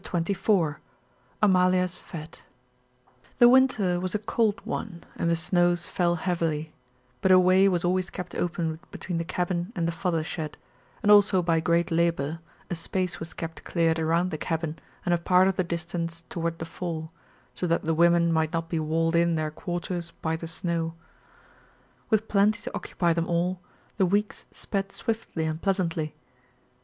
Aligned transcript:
CHAPTER 0.03 0.33
XXIV 0.33 0.77
AMALIA'S 1.43 1.99
FÊTE 1.99 2.39
The 3.37 3.47
winter 3.47 3.99
was 3.99 4.15
a 4.15 4.17
cold 4.17 4.59
one, 4.65 5.03
and 5.15 5.29
the 5.29 5.35
snows 5.35 5.85
fell 5.85 6.15
heavily, 6.15 6.73
but 7.21 7.31
a 7.31 7.37
way 7.37 7.69
was 7.69 7.85
always 7.85 8.09
kept 8.09 8.33
open 8.33 8.79
between 8.89 9.19
the 9.19 9.23
cabin 9.23 9.71
and 9.75 9.87
the 9.87 9.91
fodder 9.91 10.23
shed, 10.23 10.57
and 11.03 11.11
also 11.11 11.43
by 11.43 11.59
great 11.59 11.91
labor 11.91 12.39
a 12.71 12.73
space 12.73 13.19
was 13.19 13.35
kept 13.35 13.63
cleared 13.63 13.99
around 13.99 14.31
the 14.31 14.39
cabin 14.39 14.79
and 15.05 15.13
a 15.13 15.19
part 15.19 15.47
of 15.47 15.55
the 15.55 15.63
distance 15.63 16.23
toward 16.29 16.57
the 16.57 16.65
fall 16.65 17.11
so 17.53 17.67
that 17.67 17.83
the 17.85 17.93
women 17.93 18.33
might 18.33 18.51
not 18.51 18.69
be 18.69 18.79
walled 18.79 19.15
in 19.15 19.35
their 19.35 19.51
quarters 19.51 20.09
by 20.23 20.35
the 20.35 20.47
snow. 20.47 20.95
With 22.09 22.27
plenty 22.27 22.59
to 22.63 22.73
occupy 22.73 23.13
them 23.13 23.27
all, 23.27 23.61
the 23.97 24.07
weeks 24.07 24.45
sped 24.49 24.91
swiftly 24.91 25.45
and 25.45 25.61
pleasantly. 25.61 26.15